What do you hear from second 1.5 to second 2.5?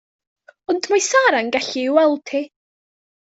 gallu ei gweld hi.